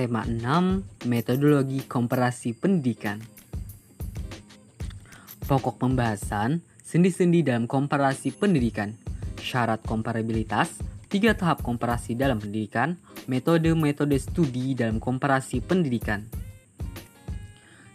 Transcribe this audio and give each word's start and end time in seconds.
Tema 0.00 0.24
6, 0.24 1.04
metodologi 1.12 1.84
komparasi 1.84 2.56
pendidikan. 2.56 3.20
Pokok 5.44 5.76
pembahasan, 5.76 6.64
sendi-sendi 6.80 7.44
dalam 7.44 7.68
komparasi 7.68 8.32
pendidikan, 8.32 8.96
syarat 9.36 9.84
komparabilitas, 9.84 10.80
tiga 11.12 11.36
tahap 11.36 11.60
komparasi 11.60 12.16
dalam 12.16 12.40
pendidikan, 12.40 12.96
metode-metode 13.28 14.16
studi 14.16 14.72
dalam 14.72 15.04
komparasi 15.04 15.60
pendidikan. 15.60 16.24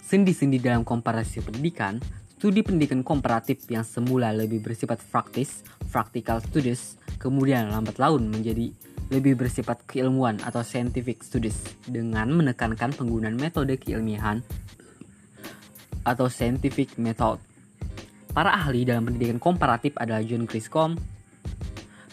Sendi-sendi 0.05 0.61
dalam 0.61 0.85
komparasi 0.85 1.41
pendidikan, 1.41 1.97
studi 2.37 2.61
pendidikan 2.61 3.01
komparatif 3.01 3.65
yang 3.73 3.81
semula 3.81 4.29
lebih 4.29 4.61
bersifat 4.61 5.01
praktis, 5.09 5.65
practical 5.89 6.37
studies, 6.37 7.01
kemudian 7.17 7.73
lambat 7.73 7.97
laun 7.97 8.29
menjadi 8.29 8.69
lebih 9.13 9.37
bersifat 9.37 9.85
keilmuan 9.85 10.41
atau 10.41 10.65
scientific 10.65 11.21
studies 11.21 11.61
dengan 11.85 12.33
menekankan 12.33 12.89
penggunaan 12.93 13.37
metode 13.37 13.77
keilmiahan 13.77 14.41
atau 16.05 16.29
scientific 16.29 16.97
method. 16.97 17.41
Para 18.33 18.51
ahli 18.51 18.83
dalam 18.83 19.07
pendidikan 19.07 19.39
komparatif 19.39 19.95
adalah 19.95 20.21
John 20.25 20.43
Griscom, 20.43 20.97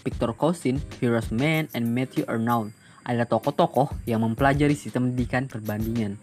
Victor 0.02 0.34
Cousin, 0.34 0.78
Firoz 0.98 1.34
Mann, 1.34 1.66
and 1.74 1.91
Matthew 1.91 2.27
Arnold. 2.27 2.74
Adalah 3.02 3.27
tokoh-tokoh 3.27 4.06
yang 4.06 4.22
mempelajari 4.22 4.78
sistem 4.78 5.11
pendidikan 5.11 5.50
perbandingan 5.50 6.14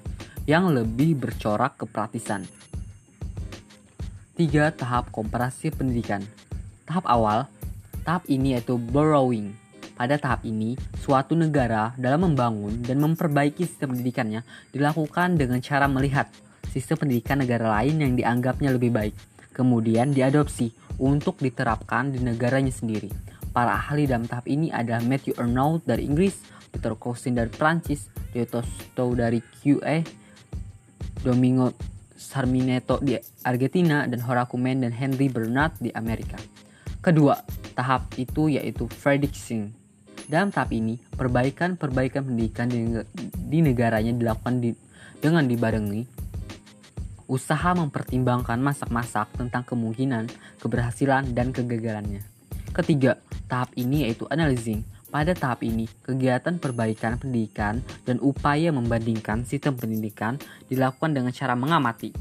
yang 0.47 0.71
lebih 0.71 1.19
bercorak 1.19 1.75
kepraktisan. 1.75 2.47
Tiga 4.39 4.71
tahap 4.71 5.11
komparasi 5.11 5.75
pendidikan. 5.75 6.23
Tahap 6.87 7.03
awal, 7.03 7.51
tahap 8.07 8.23
ini 8.31 8.55
yaitu 8.55 8.79
borrowing, 8.79 9.51
pada 9.99 10.15
tahap 10.15 10.47
ini, 10.47 10.79
suatu 10.95 11.35
negara 11.35 11.91
dalam 11.99 12.31
membangun 12.31 12.79
dan 12.79 13.03
memperbaiki 13.03 13.67
sistem 13.67 13.91
pendidikannya 13.91 14.47
dilakukan 14.71 15.35
dengan 15.35 15.59
cara 15.59 15.91
melihat 15.91 16.31
sistem 16.71 17.03
pendidikan 17.03 17.43
negara 17.43 17.67
lain 17.67 17.99
yang 17.99 18.15
dianggapnya 18.15 18.71
lebih 18.71 18.95
baik, 18.95 19.11
kemudian 19.51 20.15
diadopsi 20.15 20.71
untuk 21.03 21.43
diterapkan 21.43 22.15
di 22.15 22.23
negaranya 22.23 22.71
sendiri. 22.71 23.11
Para 23.51 23.75
ahli 23.75 24.07
dalam 24.07 24.23
tahap 24.23 24.47
ini 24.47 24.71
adalah 24.71 25.03
Matthew 25.03 25.35
Arnold 25.35 25.83
dari 25.83 26.07
Inggris, 26.07 26.39
Peter 26.71 26.95
Cousin 26.95 27.35
dari 27.35 27.51
Prancis, 27.51 28.07
Tosto 28.31 29.11
dari 29.11 29.43
QA, 29.43 29.99
Domingo 31.19 31.75
Sarmineto 32.15 33.03
di 33.03 33.19
Argentina, 33.43 34.07
dan 34.07 34.23
Horace 34.23 34.55
Mann 34.55 34.79
dan 34.79 34.95
Henry 34.95 35.27
Bernard 35.27 35.75
di 35.83 35.91
Amerika. 35.91 36.39
Kedua, 37.03 37.35
tahap 37.75 38.07
itu 38.15 38.47
yaitu 38.47 38.87
prediction 39.03 39.78
dalam 40.29 40.53
tahap 40.53 40.69
ini, 40.77 41.01
perbaikan-perbaikan 41.17 42.21
pendidikan 42.21 42.69
di, 42.69 43.57
negaranya 43.65 44.13
dilakukan 44.13 44.61
di, 44.61 44.77
dengan 45.17 45.49
dibarengi 45.49 46.21
usaha 47.29 47.77
mempertimbangkan 47.77 48.57
masak-masak 48.57 49.29
tentang 49.37 49.61
kemungkinan, 49.61 50.29
keberhasilan, 50.61 51.29
dan 51.33 51.53
kegagalannya. 51.53 52.25
Ketiga, 52.73 53.21
tahap 53.45 53.69
ini 53.77 54.05
yaitu 54.05 54.25
analyzing. 54.33 54.81
Pada 55.09 55.33
tahap 55.33 55.65
ini, 55.65 55.89
kegiatan 56.05 56.61
perbaikan 56.61 57.17
pendidikan 57.17 57.81
dan 58.05 58.21
upaya 58.21 58.69
membandingkan 58.69 59.45
sistem 59.45 59.77
pendidikan 59.77 60.37
dilakukan 60.69 61.13
dengan 61.17 61.33
cara 61.33 61.57
mengamati 61.57 62.13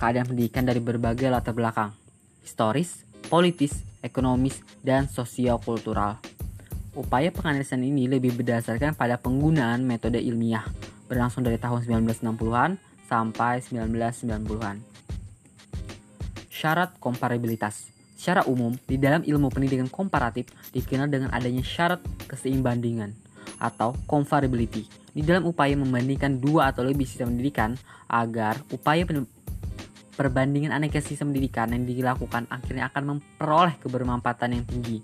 keadaan 0.00 0.32
pendidikan 0.32 0.64
dari 0.64 0.80
berbagai 0.80 1.28
latar 1.28 1.52
belakang, 1.52 1.92
historis, 2.40 3.04
politis, 3.28 3.84
ekonomis, 4.00 4.64
dan 4.80 5.04
sosiokultural. 5.04 6.39
Upaya 6.90 7.30
penganalisan 7.30 7.86
ini 7.86 8.10
lebih 8.10 8.34
berdasarkan 8.34 8.98
pada 8.98 9.14
penggunaan 9.14 9.86
metode 9.86 10.18
ilmiah 10.18 10.66
berlangsung 11.06 11.46
dari 11.46 11.58
tahun 11.58 11.86
1960-an 11.86 12.82
sampai 13.06 13.62
1990-an. 13.62 14.76
Syarat 16.50 16.98
komparabilitas 16.98 17.90
Secara 18.20 18.44
umum, 18.44 18.76
di 18.84 19.00
dalam 19.00 19.24
ilmu 19.24 19.48
pendidikan 19.48 19.88
komparatif 19.88 20.52
dikenal 20.76 21.08
dengan 21.08 21.32
adanya 21.32 21.64
syarat 21.64 22.04
keseimbandingan 22.28 23.16
atau 23.56 23.96
comparability 24.04 24.84
di 25.16 25.24
dalam 25.24 25.48
upaya 25.48 25.72
membandingkan 25.72 26.36
dua 26.36 26.68
atau 26.68 26.84
lebih 26.84 27.08
sistem 27.08 27.32
pendidikan 27.32 27.80
agar 28.12 28.60
upaya 28.76 29.08
perbandingan 30.20 30.68
aneka 30.68 31.00
sistem 31.00 31.32
pendidikan 31.32 31.72
yang 31.72 31.88
dilakukan 31.88 32.44
akhirnya 32.52 32.92
akan 32.92 33.16
memperoleh 33.16 33.80
kebermanfaatan 33.80 34.52
yang 34.52 34.64
tinggi. 34.68 35.00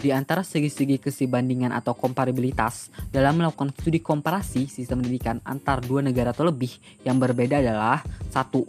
Di 0.00 0.08
antara 0.16 0.40
segi-segi 0.40 0.96
kesibandingan 0.96 1.76
atau 1.76 1.92
komparabilitas 1.92 2.88
dalam 3.12 3.36
melakukan 3.36 3.68
studi 3.76 4.00
komparasi 4.00 4.64
sistem 4.64 5.04
pendidikan 5.04 5.44
antar 5.44 5.84
dua 5.84 6.00
negara 6.00 6.32
atau 6.32 6.48
lebih 6.48 6.72
yang 7.04 7.20
berbeda 7.20 7.60
adalah 7.60 8.00
satu 8.32 8.64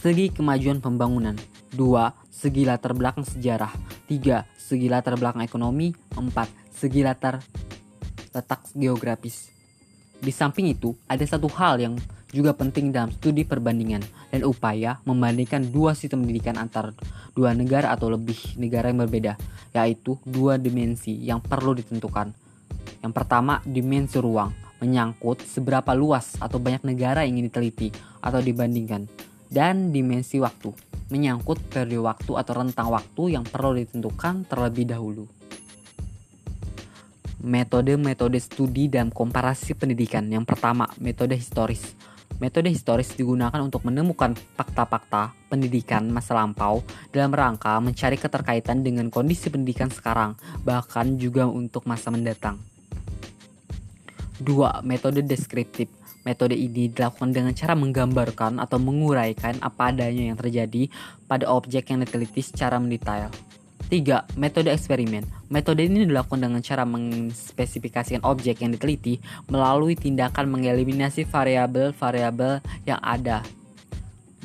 Segi 0.00 0.32
kemajuan 0.32 0.80
pembangunan 0.80 1.36
2. 1.76 1.76
Segi 2.32 2.64
latar 2.64 2.96
belakang 2.96 3.20
sejarah 3.20 3.68
3. 4.08 4.48
Segi 4.56 4.88
latar 4.88 5.20
belakang 5.20 5.44
ekonomi 5.44 5.92
4. 6.16 6.24
Segi 6.72 7.04
latar 7.04 7.36
letak 8.32 8.64
geografis 8.72 9.52
Di 10.16 10.32
samping 10.32 10.72
itu, 10.72 10.96
ada 11.04 11.20
satu 11.20 11.52
hal 11.52 11.84
yang 11.84 12.00
juga 12.30 12.54
penting 12.54 12.94
dalam 12.94 13.10
studi 13.10 13.42
perbandingan 13.42 14.06
dan 14.30 14.40
upaya 14.46 15.02
membandingkan 15.02 15.66
dua 15.74 15.98
sistem 15.98 16.22
pendidikan 16.22 16.56
antar 16.62 16.94
dua 17.34 17.54
negara 17.54 17.90
atau 17.94 18.10
lebih 18.10 18.38
negara 18.58 18.90
yang 18.90 19.02
berbeda, 19.06 19.34
yaitu 19.74 20.18
dua 20.22 20.58
dimensi 20.58 21.14
yang 21.18 21.42
perlu 21.42 21.74
ditentukan. 21.74 22.30
Yang 23.02 23.12
pertama, 23.14 23.58
dimensi 23.66 24.18
ruang, 24.22 24.54
menyangkut 24.78 25.42
seberapa 25.42 25.90
luas 25.94 26.38
atau 26.38 26.62
banyak 26.62 26.86
negara 26.86 27.26
yang 27.26 27.38
ingin 27.38 27.50
diteliti 27.50 27.88
atau 28.22 28.38
dibandingkan. 28.38 29.10
Dan 29.50 29.90
dimensi 29.90 30.38
waktu, 30.38 30.70
menyangkut 31.10 31.58
periode 31.74 32.06
waktu 32.06 32.32
atau 32.38 32.52
rentang 32.54 32.88
waktu 32.94 33.34
yang 33.34 33.42
perlu 33.42 33.74
ditentukan 33.74 34.46
terlebih 34.46 34.86
dahulu. 34.86 35.26
Metode-metode 37.40 38.36
studi 38.36 38.92
dan 38.92 39.08
komparasi 39.08 39.72
pendidikan. 39.74 40.28
Yang 40.28 40.44
pertama, 40.44 40.86
metode 41.00 41.34
historis 41.34 41.96
Metode 42.40 42.72
historis 42.72 43.12
digunakan 43.12 43.60
untuk 43.60 43.84
menemukan 43.84 44.32
fakta-fakta 44.32 45.36
pendidikan 45.52 46.08
masa 46.08 46.32
lampau 46.32 46.80
dalam 47.12 47.36
rangka 47.36 47.76
mencari 47.84 48.16
keterkaitan 48.16 48.80
dengan 48.80 49.12
kondisi 49.12 49.52
pendidikan 49.52 49.92
sekarang, 49.92 50.40
bahkan 50.64 51.20
juga 51.20 51.44
untuk 51.44 51.84
masa 51.84 52.08
mendatang. 52.08 52.56
2. 54.40 54.80
Metode 54.88 55.20
deskriptif 55.20 55.92
Metode 56.20 56.52
ini 56.52 56.92
dilakukan 56.92 57.32
dengan 57.32 57.56
cara 57.56 57.72
menggambarkan 57.72 58.60
atau 58.60 58.76
menguraikan 58.76 59.56
apa 59.64 59.88
adanya 59.88 60.32
yang 60.32 60.36
terjadi 60.36 60.92
pada 61.24 61.48
objek 61.48 61.88
yang 61.88 62.04
diteliti 62.04 62.44
secara 62.44 62.76
mendetail. 62.76 63.32
3. 63.90 64.38
Metode 64.38 64.70
eksperimen. 64.70 65.26
Metode 65.50 65.82
ini 65.82 66.06
dilakukan 66.06 66.38
dengan 66.38 66.62
cara 66.62 66.86
mengspesifikasikan 66.86 68.22
objek 68.22 68.62
yang 68.62 68.70
diteliti 68.70 69.18
melalui 69.50 69.98
tindakan 69.98 70.46
mengeliminasi 70.46 71.26
variabel-variabel 71.26 72.62
yang 72.86 73.02
ada 73.02 73.42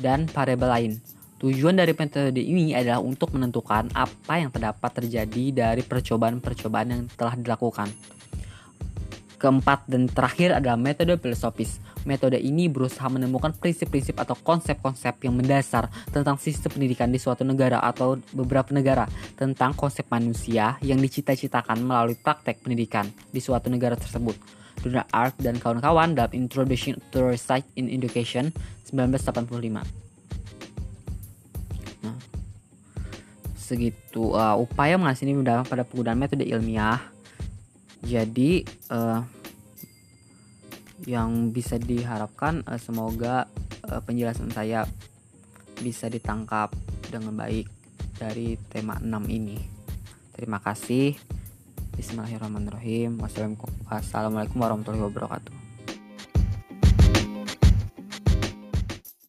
dan 0.02 0.26
variabel 0.26 0.66
lain. 0.68 0.92
Tujuan 1.38 1.78
dari 1.78 1.94
metode 1.94 2.42
ini 2.42 2.74
adalah 2.74 2.98
untuk 2.98 3.38
menentukan 3.38 3.86
apa 3.94 4.34
yang 4.34 4.50
terdapat 4.50 4.90
terjadi 4.98 5.44
dari 5.54 5.86
percobaan-percobaan 5.86 6.88
yang 6.90 7.02
telah 7.14 7.38
dilakukan. 7.38 8.15
Keempat 9.36 9.84
dan 9.84 10.08
terakhir 10.08 10.56
adalah 10.56 10.80
metode 10.80 11.12
filosofis. 11.20 11.76
Metode 12.08 12.40
ini 12.40 12.72
berusaha 12.72 13.04
menemukan 13.12 13.52
prinsip-prinsip 13.52 14.16
atau 14.16 14.32
konsep-konsep 14.32 15.20
yang 15.28 15.36
mendasar 15.36 15.92
tentang 16.08 16.40
sistem 16.40 16.72
pendidikan 16.72 17.12
di 17.12 17.20
suatu 17.20 17.44
negara 17.44 17.84
atau 17.84 18.16
beberapa 18.32 18.72
negara, 18.72 19.04
tentang 19.36 19.76
konsep 19.76 20.08
manusia 20.08 20.80
yang 20.80 20.96
dicita-citakan 20.96 21.84
melalui 21.84 22.16
praktek 22.16 22.64
pendidikan 22.64 23.04
di 23.28 23.44
suatu 23.44 23.68
negara 23.68 23.92
tersebut. 23.92 24.40
Donald 24.80 25.08
Ark 25.12 25.34
dan 25.42 25.60
kawan-kawan 25.60 26.16
dalam 26.16 26.32
Introduction 26.32 26.96
to 27.12 27.28
Research 27.28 27.66
in 27.76 27.92
Education 27.92 28.54
1985. 28.88 29.84
Nah, 32.06 32.16
segitu 33.58 34.32
uh, 34.32 34.56
upaya 34.56 34.94
mengasih 34.96 35.26
ini 35.28 35.42
pada 35.44 35.82
penggunaan 35.82 36.16
metode 36.16 36.46
ilmiah 36.46 37.15
jadi 38.06 38.62
uh, 38.94 39.26
yang 41.04 41.50
bisa 41.50 41.76
diharapkan 41.76 42.62
uh, 42.64 42.78
semoga 42.78 43.50
uh, 43.90 44.00
penjelasan 44.06 44.54
saya 44.54 44.86
bisa 45.82 46.06
ditangkap 46.06 46.70
dengan 47.10 47.34
baik 47.34 47.66
dari 48.16 48.56
tema 48.70 48.96
6 49.02 49.10
ini. 49.28 49.58
Terima 50.32 50.62
kasih. 50.62 51.18
Bismillahirrahmanirrahim. 51.98 53.20
Wassalamualaikum 53.20 54.56
warahmatullahi 54.56 55.04
wabarakatuh. 55.04 55.65